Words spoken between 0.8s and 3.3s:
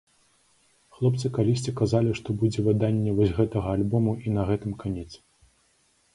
Хлопцы калісьці казалі, што будзе выданне